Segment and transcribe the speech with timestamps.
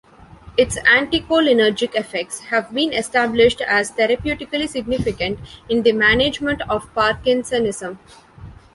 [0.57, 5.37] Its anticholinergic effects have been established as therapeutically significant
[5.69, 7.99] in the management of Parkinsonism.